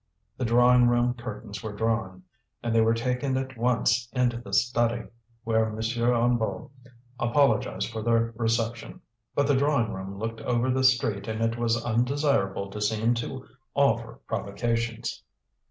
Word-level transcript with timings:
The 0.35 0.45
drawing 0.45 0.87
room 0.87 1.13
curtains 1.13 1.61
were 1.61 1.73
drawn, 1.75 2.23
and 2.63 2.73
they 2.73 2.81
were 2.81 2.95
taken 2.95 3.37
at 3.37 3.55
once 3.55 4.09
into 4.13 4.39
the 4.41 4.51
study, 4.51 5.03
where 5.43 5.67
M. 5.67 5.75
Hennebeau 5.79 6.71
apologized 7.19 7.91
for 7.91 8.01
their 8.01 8.33
reception; 8.35 9.01
but 9.35 9.45
the 9.45 9.55
drawing 9.55 9.93
room 9.93 10.17
looked 10.17 10.41
over 10.41 10.71
the 10.71 10.83
street 10.83 11.27
and 11.27 11.39
it 11.43 11.55
was 11.55 11.85
undesirable 11.85 12.71
to 12.71 12.81
seem 12.81 13.13
to 13.13 13.45
offer 13.75 14.19
provocations. 14.25 15.21